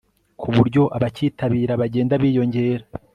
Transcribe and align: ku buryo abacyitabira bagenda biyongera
ku 0.39 0.47
buryo 0.55 0.81
abacyitabira 0.97 1.73
bagenda 1.81 2.13
biyongera 2.21 2.85